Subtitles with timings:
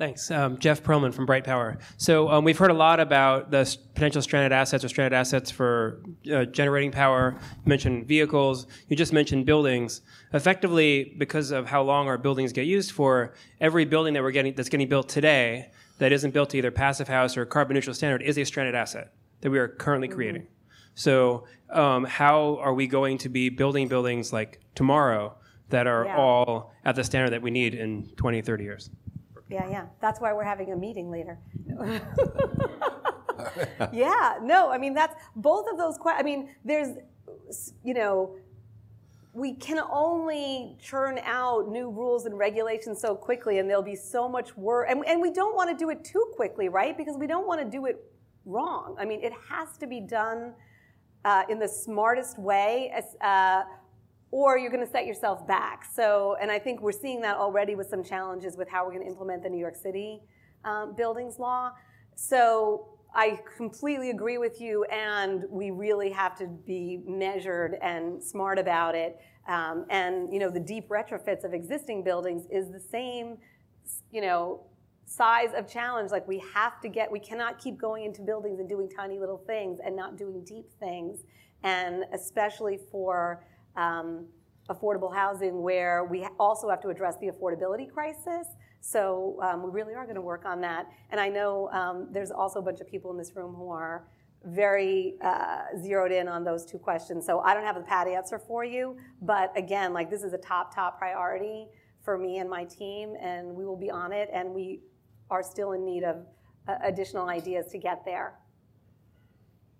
[0.00, 0.30] Thanks.
[0.30, 1.76] Um, Jeff Perlman from Bright Power.
[1.98, 6.00] So um, we've heard a lot about the potential stranded assets or stranded assets for
[6.32, 7.36] uh, generating power.
[7.38, 8.66] You mentioned vehicles.
[8.88, 10.00] You just mentioned buildings.
[10.32, 14.54] Effectively, because of how long our buildings get used for, every building that we're getting
[14.54, 18.22] that's getting built today that isn't built to either passive house or carbon neutral standard
[18.22, 19.12] is a stranded asset
[19.42, 20.46] that we are currently creating.
[20.94, 25.36] So um, how are we going to be building buildings like tomorrow
[25.68, 26.16] that are Yeah.
[26.16, 28.88] all at the standard that we need in 20, 30 years?
[29.50, 29.86] Yeah, yeah.
[30.00, 31.38] That's why we're having a meeting later.
[33.92, 36.20] yeah, no, I mean, that's both of those questions.
[36.20, 36.98] I mean, there's,
[37.82, 38.36] you know,
[39.32, 44.28] we can only churn out new rules and regulations so quickly, and there'll be so
[44.28, 44.86] much work.
[44.88, 46.96] And, and we don't want to do it too quickly, right?
[46.96, 48.04] Because we don't want to do it
[48.44, 48.96] wrong.
[48.98, 50.54] I mean, it has to be done
[51.24, 52.92] uh, in the smartest way.
[52.94, 53.64] As, uh,
[54.30, 55.84] or you're going to set yourself back.
[55.84, 59.04] So, and I think we're seeing that already with some challenges with how we're going
[59.04, 60.20] to implement the New York City
[60.64, 61.72] um, buildings law.
[62.14, 68.58] So, I completely agree with you, and we really have to be measured and smart
[68.58, 69.18] about it.
[69.48, 73.38] Um, and you know, the deep retrofits of existing buildings is the same,
[74.12, 74.62] you know,
[75.06, 76.12] size of challenge.
[76.12, 79.38] Like we have to get, we cannot keep going into buildings and doing tiny little
[79.38, 81.24] things and not doing deep things.
[81.64, 83.44] And especially for
[83.76, 84.26] um,
[84.68, 88.46] affordable housing, where we also have to address the affordability crisis.
[88.80, 90.86] So um, we really are going to work on that.
[91.10, 94.06] And I know um, there's also a bunch of people in this room who are
[94.44, 97.26] very uh, zeroed in on those two questions.
[97.26, 100.38] So I don't have a pat answer for you, but again, like this is a
[100.38, 101.66] top top priority
[102.02, 104.30] for me and my team, and we will be on it.
[104.32, 104.80] And we
[105.30, 106.24] are still in need of
[106.68, 108.34] uh, additional ideas to get there.